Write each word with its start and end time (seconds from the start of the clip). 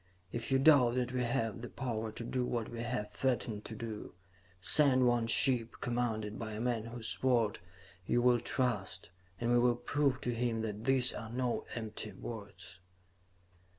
If 0.31 0.51
you 0.51 0.57
doubt 0.57 0.95
that 0.95 1.11
we 1.11 1.21
have 1.21 1.61
the 1.61 1.69
power 1.69 2.11
to 2.13 2.23
do 2.23 2.43
what 2.43 2.69
we 2.69 2.79
have 2.79 3.11
threatened 3.11 3.65
to 3.65 3.75
do, 3.75 4.15
send 4.59 5.05
one 5.05 5.27
ship, 5.27 5.75
commanded 5.79 6.39
by 6.39 6.53
a 6.53 6.59
man 6.59 6.85
whose 6.85 7.21
word 7.21 7.59
you 8.07 8.19
will 8.19 8.39
trust, 8.39 9.11
and 9.39 9.51
we 9.51 9.59
will 9.59 9.75
prove 9.75 10.19
to 10.21 10.33
him 10.33 10.63
that 10.63 10.85
these 10.85 11.13
are 11.13 11.29
no 11.29 11.65
empty 11.75 12.13
words.'" 12.13 12.79